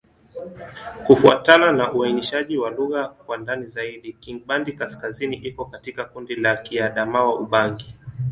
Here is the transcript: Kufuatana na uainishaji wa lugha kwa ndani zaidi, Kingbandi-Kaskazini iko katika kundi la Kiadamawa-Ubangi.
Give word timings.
Kufuatana 1.07 1.71
na 1.71 1.93
uainishaji 1.93 2.57
wa 2.57 2.69
lugha 2.69 3.07
kwa 3.07 3.37
ndani 3.37 3.65
zaidi, 3.65 4.13
Kingbandi-Kaskazini 4.13 5.35
iko 5.37 5.65
katika 5.65 6.05
kundi 6.05 6.35
la 6.35 6.55
Kiadamawa-Ubangi. 6.55 7.93